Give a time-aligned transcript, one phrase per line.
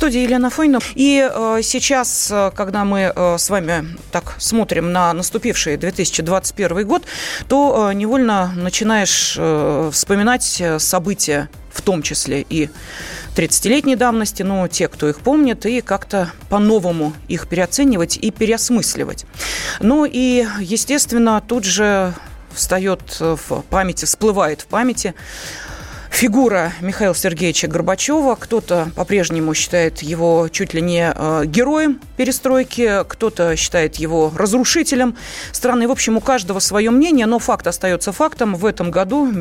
[0.00, 0.78] Студии Елена Фойна.
[0.94, 7.02] И э, сейчас, э, когда мы э, с вами так смотрим на наступивший 2021 год,
[7.48, 12.70] то э, невольно начинаешь э, вспоминать э, события в том числе и
[13.36, 19.26] 30-летней давности, но те, кто их помнит, и как-то по-новому их переоценивать и переосмысливать.
[19.80, 22.14] Ну и, естественно, тут же
[22.54, 25.14] встает в памяти, всплывает в памяти
[26.10, 28.34] фигура Михаила Сергеевича Горбачева.
[28.34, 35.16] Кто-то по-прежнему считает его чуть ли не э, героем перестройки, кто-то считает его разрушителем
[35.52, 35.88] страны.
[35.88, 38.54] В общем, у каждого свое мнение, но факт остается фактом.
[38.54, 39.32] В этом году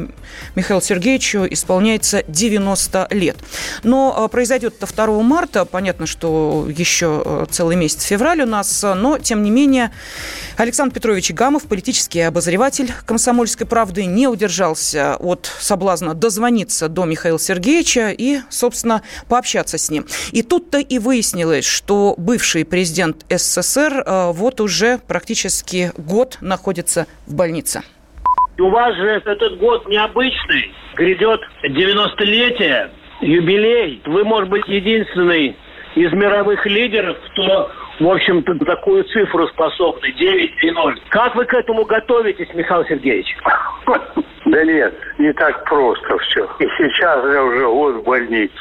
[0.55, 3.37] Михаилу Сергеевичу исполняется 90 лет.
[3.83, 5.65] Но э, произойдет это 2 марта.
[5.65, 9.91] Понятно, что еще э, целый месяц февраль у нас, но, тем не менее,
[10.55, 16.58] Александр Петрович Гамов, политический обозреватель «Комсомольской правды», не удержался от соблазна дозвониться
[16.89, 20.05] до Михаила Сергеевича и, собственно, пообщаться с ним.
[20.31, 27.35] И тут-то и выяснилось, что бывший президент СССР э, вот уже практически год находится в
[27.35, 27.81] больнице.
[28.57, 30.73] У вас же этот год необычный.
[30.95, 32.89] Грядет 90-летие,
[33.21, 34.01] юбилей.
[34.05, 35.55] Вы, может быть, единственный
[35.95, 40.95] из мировых лидеров, кто в общем-то, такую цифру способны, 9,0.
[41.09, 43.35] Как вы к этому готовитесь, Михаил Сергеевич?
[44.51, 46.45] Да нет, не так просто все.
[46.59, 48.55] И сейчас я уже год в больнице.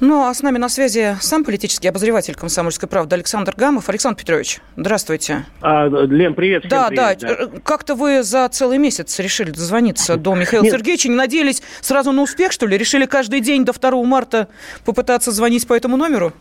[0.00, 3.88] Ну, а с нами на связи сам политический обозреватель «Комсомольской правды» Александр Гамов.
[3.88, 5.46] Александр Петрович, здравствуйте.
[5.62, 6.64] А, Лен, привет.
[6.66, 7.60] Всем да, привет, да, да.
[7.64, 10.72] Как-то вы за целый месяц решили дозвониться до Михаила Нет.
[10.74, 11.08] Сергеевича.
[11.08, 12.76] Не надеялись сразу на успех, что ли?
[12.76, 14.48] Решили каждый день до 2 марта
[14.84, 16.34] попытаться звонить по этому номеру?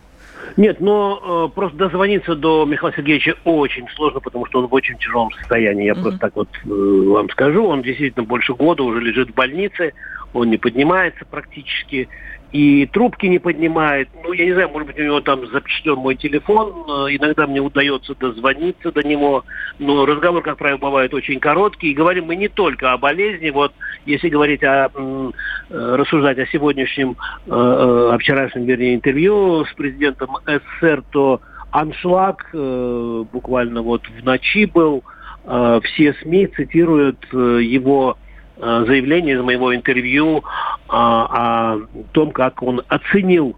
[0.58, 4.98] Нет, но э, просто дозвониться до Михаила Сергеевича очень сложно, потому что он в очень
[4.98, 5.86] тяжелом состоянии.
[5.86, 6.02] Я mm-hmm.
[6.02, 7.66] просто так вот э, вам скажу.
[7.66, 9.94] Он действительно больше года уже лежит в больнице,
[10.36, 12.10] он не поднимается практически
[12.52, 14.08] и трубки не поднимает.
[14.24, 16.70] Ну, я не знаю, может быть, у него там запечатлен мой телефон.
[17.10, 19.44] Иногда мне удается дозвониться до него.
[19.80, 21.92] Но разговор, как правило, бывает очень короткий.
[21.92, 23.50] И говорим мы не только о болезни.
[23.50, 23.74] Вот
[24.06, 25.32] если говорить о, э,
[25.70, 31.42] рассуждать о сегодняшнем, э, э, о вчерашнем, вернее, интервью с президентом СССР, то
[31.72, 35.04] аншлаг буквально вот в ночи был.
[35.44, 38.25] Все СМИ цитируют его Э,
[38.58, 40.44] заявление из моего интервью
[40.88, 41.80] а, о
[42.12, 43.56] том, как он оценил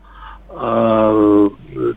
[0.50, 1.50] э,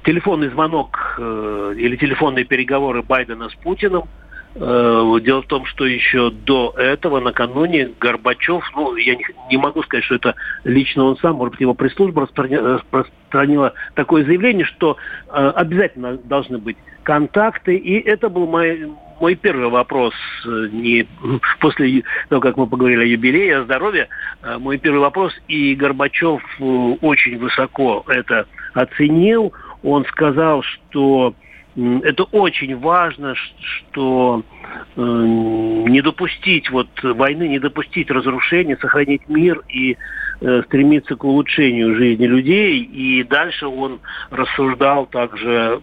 [0.04, 4.04] телефонный звонок э, или телефонные переговоры Байдена с Путиным.
[4.52, 9.16] Дело в том, что еще до этого, накануне, Горбачев, ну, я
[9.48, 10.34] не могу сказать, что это
[10.64, 14.96] лично он сам, может быть, его пресс-служба распространила такое заявление, что
[15.28, 20.14] обязательно должны быть контакты, и это был мой, мой первый вопрос,
[20.46, 21.06] э, не
[21.60, 24.08] после того, как мы поговорили о юбилее, о здоровье,
[24.42, 26.64] э, мой первый вопрос, и Горбачев э,
[27.00, 29.52] очень высоко это оценил.
[29.82, 31.34] Он сказал, что
[31.76, 34.42] это очень важно, что
[34.96, 39.96] э, не допустить вот войны, не допустить разрушения, сохранить мир и
[40.40, 42.82] э, стремиться к улучшению жизни людей.
[42.82, 45.78] И дальше он рассуждал также э,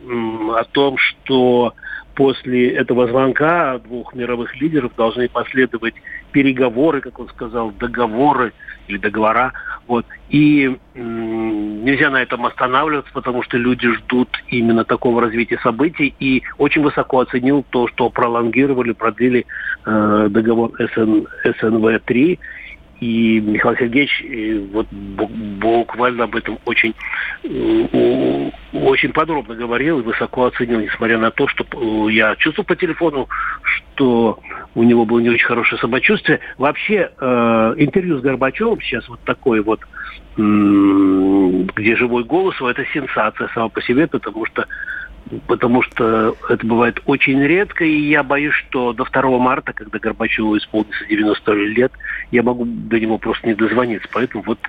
[0.56, 1.74] о том, что
[2.18, 5.94] после этого звонка двух мировых лидеров должны последовать
[6.32, 8.54] переговоры, как он сказал, договоры
[8.88, 9.54] или договора.
[9.86, 10.04] Вот.
[10.30, 16.16] И м- нельзя на этом останавливаться, потому что люди ждут именно такого развития событий.
[16.20, 19.46] И очень высоко оценил то, что пролонгировали, продлили
[19.86, 22.40] э, договор СН, СНВ-3
[23.00, 26.96] и Михаил Сергеевич э, вот буквально об этом очень,
[27.44, 32.76] э, очень подробно говорил и высоко оценил, несмотря на то, что э, я чувствовал по
[32.76, 33.28] телефону,
[33.62, 34.40] что
[34.74, 36.40] у него было не очень хорошее самочувствие.
[36.58, 37.12] Вообще
[37.78, 39.80] интервью с Горбачевым сейчас вот такое вот,
[40.36, 44.68] где живой голос, это сенсация сама по себе, потому что
[45.48, 50.58] потому что это бывает очень редко, и я боюсь, что до 2 марта, когда Горбачеву
[50.58, 51.92] исполнится 90 лет,
[52.32, 54.08] я могу до него просто не дозвониться.
[54.12, 54.60] Поэтому вот...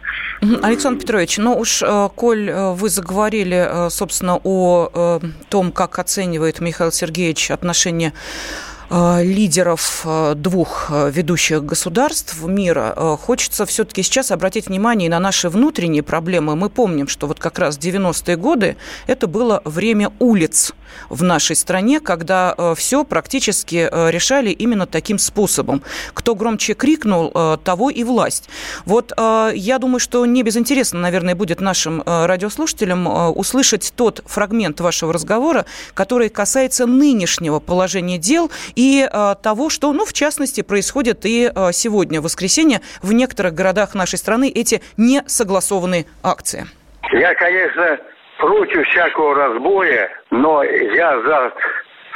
[0.62, 6.60] Александр Петрович, ну уж, э, коль э, вы заговорили, э, собственно, о том, как оценивает
[6.60, 14.68] Михаил Сергеевич отношения Э, лидеров э, двух э, ведущих государств мира, хочется все-таки сейчас обратить
[14.68, 16.56] внимание на наши внутренние проблемы.
[16.56, 18.76] Мы помним, что вот как раз 90-е годы
[19.06, 20.72] это было время улиц
[21.10, 25.82] в нашей стране, когда все практически решали именно таким способом.
[26.14, 27.30] Кто громче крикнул,
[27.62, 28.48] того и власть.
[28.86, 33.06] Вот я думаю, что не безинтересно, наверное, будет нашим радиослушателям
[33.36, 40.04] услышать тот фрагмент вашего разговора, который касается нынешнего положения дел и э, того, что, ну,
[40.04, 46.04] в частности, происходит и э, сегодня, в воскресенье, в некоторых городах нашей страны эти несогласованные
[46.22, 46.64] акции.
[47.10, 47.98] Я, конечно,
[48.38, 51.52] против всякого разбоя, но я за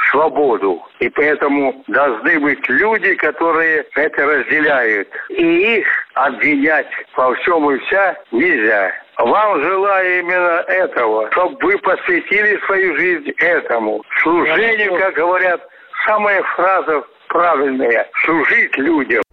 [0.09, 0.81] свободу.
[0.99, 5.09] И поэтому должны быть люди, которые это разделяют.
[5.29, 6.87] И их обвинять
[7.17, 8.93] во всем и вся нельзя.
[9.17, 14.01] Вам желаю именно этого, чтобы вы посвятили свою жизнь этому.
[14.21, 15.59] Служению, как говорят,
[16.05, 19.23] самая фраза правильная– служить людям.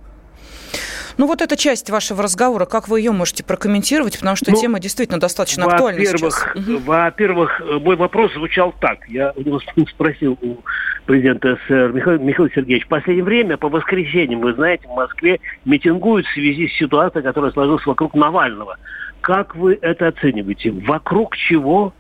[1.21, 4.81] Ну вот эта часть вашего разговора, как вы ее можете прокомментировать, потому что ну, тема
[4.81, 6.47] действительно достаточно актуальна сейчас.
[6.57, 9.07] Во-первых, мой вопрос звучал так.
[9.07, 9.35] Я
[9.91, 10.57] спросил у
[11.05, 12.87] президента СССР Михаила, Михаила Сергеевича.
[12.87, 17.51] В последнее время по воскресеньям, вы знаете, в Москве митингуют в связи с ситуацией, которая
[17.51, 18.79] сложилась вокруг Навального.
[19.21, 20.71] Как вы это оцениваете?
[20.71, 21.93] Вокруг чего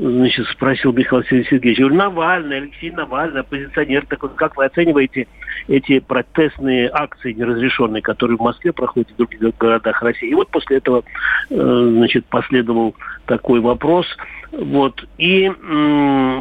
[0.00, 1.78] значит, спросил Михаил Сергеевич.
[1.78, 4.30] Говорю, Навальный, Алексей Навальный, оппозиционер такой.
[4.36, 5.26] Как вы оцениваете
[5.68, 10.30] эти протестные акции неразрешенные, которые в Москве проходят в других городах России?
[10.30, 11.04] И вот после этого,
[11.50, 12.94] э, значит, последовал
[13.26, 14.06] такой вопрос.
[14.52, 15.04] Вот.
[15.18, 15.42] И,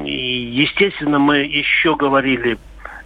[0.05, 2.57] естественно, мы еще говорили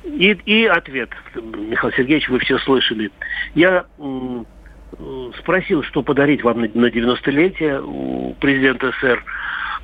[0.06, 3.10] и, и ответ, Михаил Сергеевич, вы все слышали.
[3.56, 3.86] Я
[5.40, 9.24] спросил, что подарить вам на 90-летие у президента СССР.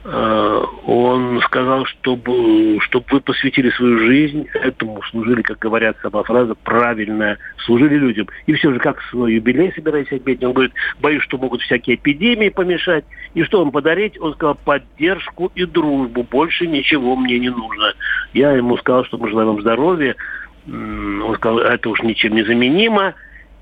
[0.06, 6.56] Э, он сказал, чтобы, чтобы вы посвятили свою жизнь этому, служили, как говорят сама фраза,
[6.56, 8.28] правильно, служили людям.
[8.46, 10.44] И все же, как свой юбилей собираетесь отметить?
[10.44, 13.04] Он говорит, боюсь, что могут всякие эпидемии помешать.
[13.34, 14.19] И что вам подарить?
[14.22, 16.24] Он сказал, поддержку и дружбу.
[16.24, 17.94] Больше ничего мне не нужно.
[18.34, 20.16] Я ему сказал, что мы желаем вам здоровья.
[20.68, 23.16] Он сказал, это уж ничем не заменимо.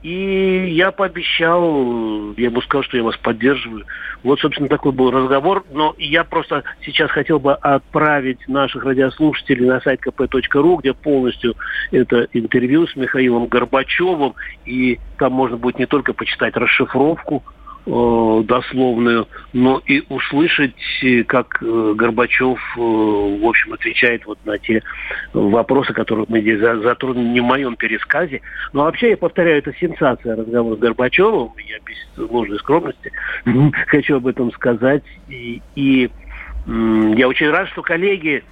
[0.08, 3.86] И я пообещал, я ему сказал, что я вас поддерживаю.
[4.24, 5.66] Вот, собственно, такой был разговор.
[5.70, 11.56] Но я просто сейчас хотел бы отправить наших радиослушателей на сайт kp.ru, где полностью
[11.92, 14.36] это интервью с Михаилом Горбачевым.
[14.66, 17.44] И там можно будет не только почитать расшифровку
[17.88, 20.76] дословную, но и услышать,
[21.28, 24.84] как э, Горбачев, э, в общем, отвечает вот на те
[25.32, 28.42] вопросы, которые мы здесь затронули не в моем пересказе.
[28.74, 31.52] Но вообще, я повторяю, это сенсация разговора с Горбачевым.
[31.66, 33.12] Я без ложной скромности
[33.88, 35.04] хочу об этом сказать.
[35.30, 36.10] И, и
[36.68, 38.44] я очень рад, что коллеги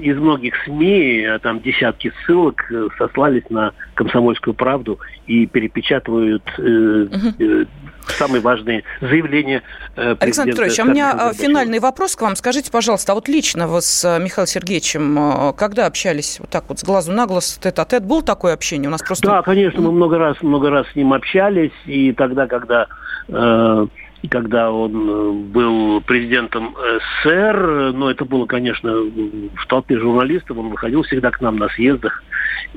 [0.00, 7.66] из многих СМИ, а там десятки ссылок, сослались на комсомольскую правду и перепечатывают э,
[8.12, 9.62] самые важные заявления
[9.96, 12.36] э, Александр Петрович, а у меня э, финальный вопрос к вам.
[12.36, 16.78] Скажите, пожалуйста, а вот лично вы с э, Михаилом Сергеевичем когда общались вот так вот
[16.78, 18.88] с глазу на глаз, тет-а-тет, был такое общение?
[18.88, 19.26] У нас просто...
[19.26, 22.86] Да, конечно, мы много раз, много раз с ним общались, и тогда, когда
[23.28, 23.86] э,
[24.30, 26.74] когда он был президентом
[27.22, 32.24] СССР, но это было, конечно, в толпе журналистов, он выходил всегда к нам на съездах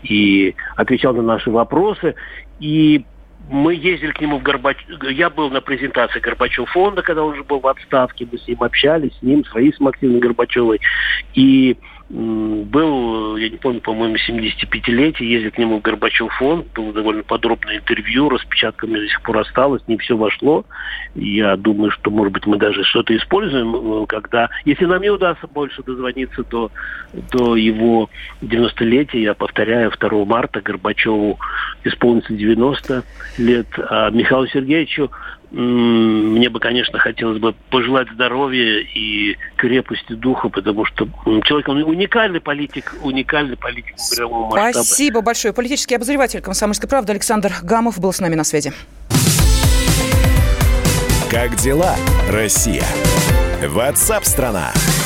[0.04, 2.16] и отвечал на наши вопросы.
[2.60, 3.06] И
[3.50, 4.78] мы ездили к нему в Горбач...
[5.10, 8.28] Я был на презентации Горбачев фонда, когда он уже был в отставке.
[8.32, 10.80] Мы с ним общались, с ним, с Раисой Максимовной Горбачевой.
[11.34, 11.78] И
[12.12, 18.28] был, я не помню, по-моему, 75-летие, ездил к нему Горбачев фонд, было довольно подробное интервью,
[18.28, 20.66] распечатка мне до сих пор осталась, не все вошло.
[21.16, 25.48] Я думаю, что, может быть, мы даже что-то используем, э, когда, если нам не удастся
[25.48, 26.70] больше дозвониться до,
[27.32, 28.10] до его
[28.42, 31.40] 90-летия, я повторяю, 2 марта Горбачеву
[31.86, 33.04] исполнится 90
[33.38, 35.12] лет, а Михаилу Сергеевичу
[35.52, 41.08] мне бы, конечно, хотелось бы пожелать здоровья и крепости духа, потому что
[41.44, 44.72] человек, он уникальный политик, уникальный политик мирового масштаба.
[44.72, 45.54] Спасибо большое.
[45.54, 48.72] Политический обозреватель «Комсомольской правды» Александр Гамов был с нами на связи.
[51.30, 51.96] Как дела,
[52.30, 52.86] Россия?
[53.62, 54.72] Ватсап-страна!
[54.74, 55.01] страна